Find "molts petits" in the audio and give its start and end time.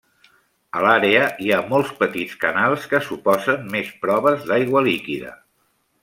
1.73-2.39